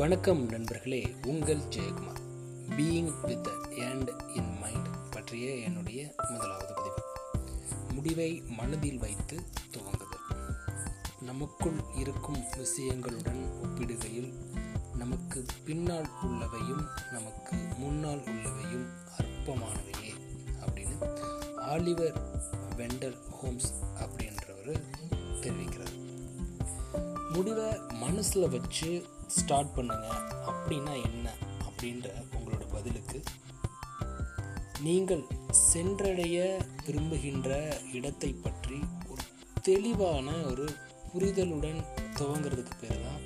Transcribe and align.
வணக்கம் 0.00 0.48
நண்பர்களே 0.48 1.14
உங்கள் 1.26 1.58
Jayakumar. 1.58 2.20
Being 2.68 3.20
with 3.20 3.48
and 3.90 4.10
in 4.34 4.58
mind 4.58 4.86
பற்றிய 5.10 5.54
என்னுடைய 5.54 6.14
முதலாவது 6.28 6.74
பதிவு. 6.74 7.02
முடிவை 7.92 8.42
மனதில் 8.46 8.98
வைத்து 8.98 9.40
துவங்குதல். 9.70 10.54
நமக்குள் 11.20 11.80
இருக்கும் 11.96 12.44
விஷயங்களுடன் 12.56 13.60
ஒப்பிடுகையில் 13.64 14.32
நமக்கு 14.96 15.44
பின்னால் 15.64 16.08
உள்ளவையும் 16.22 16.86
நமக்கு 17.12 17.56
முன்னால் 17.78 18.20
உள்ளவையும் 18.20 18.86
அற்பமானவையே 19.18 20.12
அப்படின்னு 20.60 21.18
ஆலிவர் 21.56 22.20
வெண்டர் 22.76 23.16
ஹோம்ஸ் 23.30 23.74
அப்படின்றவர் 23.94 24.82
தெரிவிக்கிறார். 25.40 26.18
முடிவை 27.32 27.78
மனசில் 27.88 28.48
வச்சு 28.48 29.18
ஸ்டார்ட் 29.30 29.74
பண்ணுங்க. 29.74 30.08
அப்படின்னா 30.46 30.94
என்ன? 31.02 31.34
அப்படின்ற 31.66 32.06
உங்களோட 32.36 32.64
பதிலுக்கு. 32.72 33.22
நீங்கள் 34.80 35.24
சென்றடைய 35.50 36.36
விரும்புகின்ற 36.86 37.80
இடத்தை 37.92 38.30
பற்றி 38.32 38.78
ஒரு 39.10 39.22
தெளிவான 39.62 40.30
ஒரு 40.32 40.66
புரிதலுடன் 41.14 41.80
துவங்கிறதுக்கு 42.14 42.76
பேர் 42.80 43.02
தான் 43.02 43.22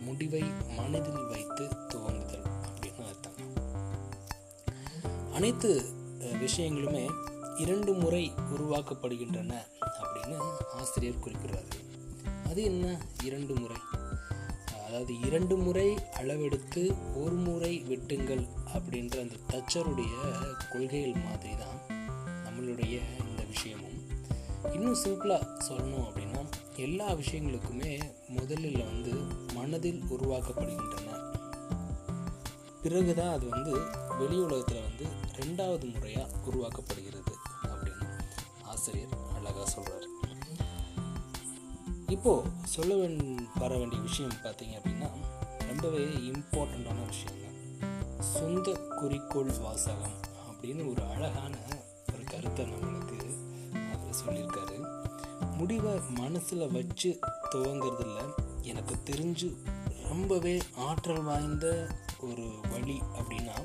முடிவை 0.00 0.42
மனதில் 0.76 1.26
வைத்து 1.26 1.64
துவங்குதல் 1.88 2.46
அப்படின்னு 2.66 3.04
அர்த்தம். 3.06 3.38
அனைத்து 5.32 5.70
விஷயங்களுமே 6.18 7.04
இரண்டு 7.56 7.92
முறை 7.92 8.32
உருவாக்கப்படுகின்றன 8.54 9.52
அப்படின்னு 10.02 10.38
ஆசிரியர் 10.74 11.22
குறிப்பிடுறாரு. 11.24 11.70
அது 12.48 12.62
என்ன? 12.62 13.00
இரண்டு 13.24 13.54
முறை. 13.58 13.76
அதாவது 14.92 15.20
இரண்டு 15.20 15.56
முறை 15.56 15.94
அளவெடுத்து 16.16 16.94
ஒரு 17.22 17.34
முறை 17.34 17.84
வெட்டுங்கள் 17.88 18.42
அப்படின்ற 18.74 19.14
அந்த 19.20 19.36
தச்சருடைய 19.50 20.14
கொள்கைகள் 20.72 21.22
மாதிரி 21.24 21.54
தான் 21.56 21.78
நம்மளுடைய 22.44 23.00
இந்த 23.18 23.42
விஷயமும். 23.42 23.96
இன்னும் 24.72 24.98
சிம்பிளாக 25.04 25.48
சொல்லணும் 25.68 26.04
அப்படின்னா 26.08 26.42
எல்லா 26.76 27.08
விஷயங்களுக்குமே 27.12 28.00
முதலில் 28.28 28.84
வந்து 28.84 29.12
மனதில் 29.54 30.02
உருவாக்கப்படுகின்றன. 30.10 31.16
பிறகுதான் 32.82 33.32
அது 33.32 33.48
வந்து 33.48 33.72
வெளி 34.18 34.38
உலகத்தில் 34.38 34.86
வந்து 34.88 35.06
ரெண்டாவது 35.36 35.92
முறையாக 35.92 36.32
உருவாக்கப்படுகிறது 36.50 37.34
அப்படின்னு 37.62 38.08
ஆசிரியர் 38.62 39.16
அழகாக 39.34 39.70
சொல்கிறார் 39.70 40.11
இப்போது 42.12 42.50
சொல்ல 42.64 42.94
வர 43.54 43.76
வேண்டிய 43.78 44.00
விஷயம் 44.00 44.32
பார்த்தீங்க 44.44 44.74
அப்படின்னா 44.78 45.08
ரொம்பவே 45.66 46.04
இம்பார்ட்டண்ட்டான 46.04 47.00
விஷயங்க. 47.10 47.44
சொந்த 48.20 48.72
குறிக்கோள் 48.96 49.52
வாசகம் 49.60 50.16
அப்படின்னு 50.50 50.90
ஒரு 50.90 51.02
அழகான 51.04 51.56
ஒரு 52.14 52.24
கருத்தை 52.24 52.64
நம்மளுக்கு 52.64 53.18
அவர் 53.94 54.18
சொல்லியிருக்காரு. 54.24 54.76
முடிவை 55.56 56.00
மனசில் 56.18 56.72
வச்சு 56.72 57.18
துவங்கிறதுல 57.52 58.18
எனக்கு 58.62 58.94
தெரிஞ்சு 59.04 59.48
ரொம்பவே 60.08 60.62
ஆற்றல் 60.76 61.22
வாய்ந்த 61.22 61.66
ஒரு 62.20 62.46
வழி 62.70 63.02
அப்படின்னா 63.18 63.56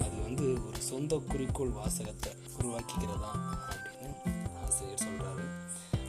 அது 0.00 0.22
வந்து 0.22 0.46
ஒரு 0.66 0.82
சொந்த 0.82 1.20
குறிக்கோள் 1.28 1.68
வாசகத்தை 1.68 2.32
உருவாக்கிக்கிறதா 2.58 3.32
அப்படின்னு 3.70 4.10
ஆசிரியர் 4.64 5.02
சொல்கிறாரு 5.04 5.44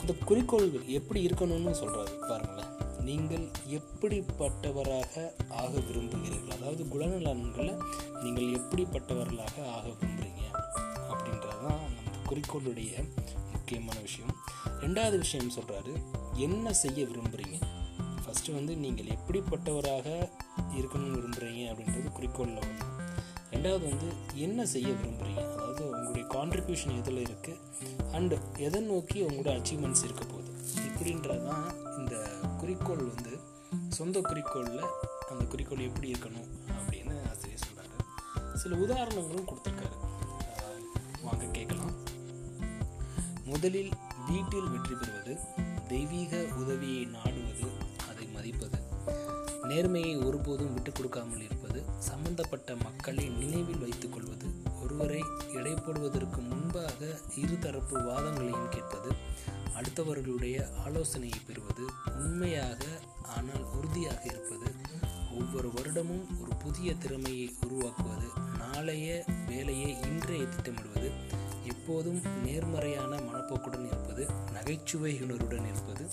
அந்த 0.04 0.14
குறிக்கோள்கள் 0.30 0.88
எப்படி 0.88 1.20
இருக்கணும்னு 1.28 1.74
சொல்கிறாரு 1.82 2.14
பாருங்களேன். 2.30 2.72
நீங்கள் 3.08 3.46
எப்படிப்பட்டவராக 3.78 5.14
ஆக 5.62 5.72
விரும்புகிறீர்கள்? 5.88 6.56
அதாவது 6.58 6.84
குணநலன்களை 6.84 7.74
நீங்கள் 8.24 8.50
எப்படிப்பட்டவர்களாக 8.60 9.56
ஆக 9.76 9.86
விரும்புகிறீங்க 10.00 10.44
அப்படின்றது 11.12 11.60
தான் 11.66 11.82
நம்ம 11.86 12.18
குறிக்கோளுடைய 12.30 12.92
முக்கியமான 13.54 13.98
விஷயம். 14.00 14.34
ரெண்டாவது 14.80 15.18
விஷயம் 15.18 15.56
சொல்கிறாரு 15.58 15.94
என்ன 16.38 16.74
செய்ய 16.74 17.00
விரும்புகிறீங்க 17.06 17.58
ஃபஸ்ட்டு 18.24 18.54
வந்து 18.54 18.76
நீங்கள் 18.76 19.06
எப்படிப்பட்டவராக 19.06 20.08
இருக்கணும்னு 20.80 21.18
விரும்புகிறீங்க 21.20 21.64
அப்படின்றது 21.72 22.12
குறிக்கோளில் 22.20 22.62
ஒன்று 22.64 22.90
ரெண்டாவது 23.52 23.84
வந்து 23.90 24.10
என்ன 24.36 24.66
செய்ய 24.66 24.90
விரும்புகிறீங்க 25.02 25.42
அதாவது 25.56 25.86
கான்ட்ரிபியூஷன் 26.64 26.98
எதில் 26.98 27.26
இருக்குது 27.26 27.60
அண்டு 28.12 28.58
எதை 28.58 28.82
நோக்கி 28.82 29.22
உங்களோட 29.22 29.52
அச்சீவ்மெண்ட்ஸ் 29.52 30.04
இருக்க 30.04 30.26
போகுது? 30.26 30.52
இப்படின்றது 30.88 31.48
தான் 31.48 31.98
இந்த 31.98 32.18
குறிக்கோள் 32.58 33.04
வந்து 33.04 33.40
சொந்த 33.90 34.20
குறிக்கோளில் 34.20 34.86
அந்த 35.30 35.46
குறிக்கோள் 35.50 35.80
எப்படி 35.80 36.12
இருக்கணும் 36.12 36.48
அப்படின்னு 36.68 37.30
ஆசிரியர் 37.30 37.68
சொல்கிறாரு 37.68 38.56
சில 38.56 38.76
உதாரணங்களும் 38.76 39.48
கொடுத்துருக்காரு. 39.48 39.98
வாங்க 41.24 41.46
கேட்கலாம். 41.52 41.92
முதலில் 43.46 43.92
வீட்டில் 44.28 44.70
வெற்றி 44.70 44.96
பெறுவது 44.96 45.38
தெய்வீக 45.88 46.46
உதவியை 46.56 47.06
நாடுவது 47.06 47.72
அதை 48.10 48.28
மதிப்பது. 48.28 48.82
நேர்மையை 49.64 50.26
ஒருபோதும் 50.26 50.74
விட்டுக் 50.74 50.96
கொடுக்காமல் 50.96 51.42
இருப்பது 51.42 51.84
சம்பந்தப்பட்ட 52.00 52.76
மக்களை 52.76 53.30
நினைவில் 53.30 53.80
வைத்துக் 53.80 54.14
கொள்வது 54.14 54.53
ஒருவரை 54.84 55.22
எடை 55.54 55.74
போடுவதற்கு 55.76 56.42
முன்பாக 56.42 57.00
இருதரப்பு 57.36 57.96
வாதங்களையும் 58.04 58.70
கேட்பது 58.70 59.12
அடுத்தவர்களுடைய 59.76 60.58
ஆலோசனையை 60.86 61.40
பெறுவது 61.48 61.86
உண்மையாக 62.18 62.82
ஆனால் 63.36 63.66
உறுதியாக 63.74 64.22
இருப்பது. 64.24 64.70
ஒவ்வொரு 65.40 65.70
வருடமும் 65.70 66.26
ஒரு 66.42 66.56
புதிய 66.56 66.96
திறமையை 66.96 67.48
உருவாக்குவது 67.66 68.28
நாளைய 68.58 69.08
வேலையை 69.48 69.90
இன்றைய 70.02 70.44
திட்டமிடுவது 70.46 71.10
எப்போதும் 71.66 72.22
நேர்மறையான 72.46 73.16
மனப்போக்குடன் 73.20 73.86
இருப்பது 73.86 74.24
நகைச்சுவையுணருடன் 74.54 75.68
இருப்பது 75.68 76.06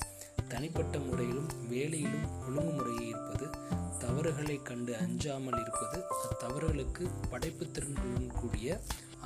தனிப்பட்ட 0.49 0.99
முறையிலும் 0.99 1.51
வேலையிலும் 1.69 2.27
ஒழுங்குமுறையை 2.41 3.07
இருப்பது 3.07 3.30
தவறுகளை 4.11 4.63
கண்டு 4.63 4.97
அஞ்சாமல் 4.97 5.59
இருப்பது 5.61 5.99
அத்தவறுகளுக்கு 6.27 7.05
படைப்பு 7.31 7.65
திறன்களுடன் 7.67 8.33
கூடிய 8.41 8.69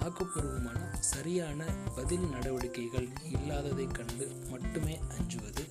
ஆக்கப்பூர்வமான 0.00 0.80
சரியான 1.00 1.60
பதில் 1.94 2.26
நடவடிக்கைகள் 2.28 3.08
இல்லாததைக் 3.30 3.94
கண்டு 3.94 4.26
மட்டுமே 4.50 4.96
அஞ்சுவது 5.18 5.64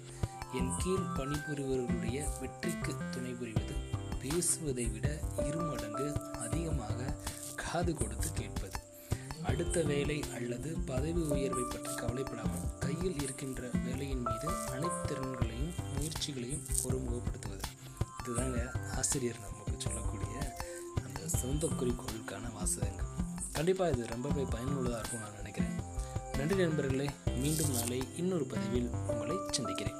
என் 0.53 0.71
கீழ் 0.77 1.11
பணிபுரிபவர்களுடைய 1.17 2.39
வெற்றிக்கு 2.39 2.95
துணை 3.11 3.33
புரிவது 3.33 3.75
பேசுவதை 4.21 4.85
விட 4.85 5.07
இருமடங்கு 5.45 6.07
அதிகமாக 6.39 7.13
காது 7.55 7.93
கொடுத்து 7.93 8.31
கேட்பது. 8.33 8.79
அடுத்த 9.43 9.81
வேலை 9.81 10.23
அல்லது 10.35 10.71
பதவி 10.85 11.21
உயர்வை 11.35 11.63
பற்றி 11.63 11.93
கவலைப்படாமல் 11.95 12.67
கையில் 12.79 13.21
இருக்கின்ற 13.21 13.69
வேலையின் 13.85 14.21
மீது 14.21 14.49
அனைத்து 14.71 15.03
திறன்களையும் 15.05 15.73
முயற்சிகளையும் 15.95 16.65
ஒருமுகப்படுத்துவது. 16.83 17.61
இதுதாங்க 18.25 18.59
ஆசிரியர் 18.95 19.39
நமக்கு 19.39 19.73
சொல்லக்கூடிய 19.77 20.55
அந்த 21.05 21.27
சொந்த 21.27 21.67
குறிக்கோளுக்கான 21.67 22.53
வாசகங்கள். 22.53 23.05
கண்டிப்பாக 23.51 23.97
இது 23.97 24.07
ரொம்பவே 24.07 24.43
பயனுள்ளதாக 24.49 24.99
இருக்கும் 24.99 25.19
நான் 25.19 25.35
நினைக்கிறேன். 25.35 25.75
நன்றி 26.37 26.55
நண்பர்களே 26.55 27.09
மீண்டும் 27.35 27.71
நாளை 27.71 28.03
இன்னொரு 28.15 28.45
பதிவில் 28.45 28.89
உங்களை 28.89 29.35
சந்திக்கிறேன். 29.51 29.99